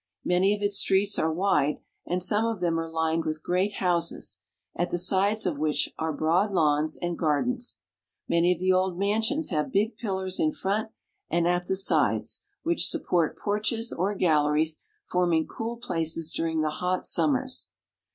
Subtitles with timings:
[0.25, 4.39] Many of its streets are wide, and some of them are lined with great houses,
[4.75, 7.77] at the sides of which are broad lawns and gardens.
[8.27, 10.89] Many of the old mansions have big pillars in front
[11.29, 17.05] and at the sides, which support porches or galleries, forming cool places during the hot
[17.05, 17.69] summers.